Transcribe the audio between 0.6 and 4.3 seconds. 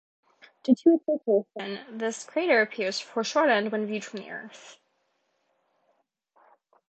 Due to its location, this crater appears foreshortened when viewed from